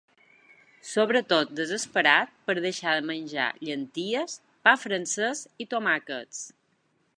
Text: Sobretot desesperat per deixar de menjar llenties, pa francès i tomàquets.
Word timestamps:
Sobretot 0.91 1.51
desesperat 1.59 2.31
per 2.47 2.55
deixar 2.65 2.95
de 3.01 3.05
menjar 3.11 3.45
llenties, 3.67 4.41
pa 4.69 4.75
francès 4.87 5.45
i 5.67 5.71
tomàquets. 5.75 6.45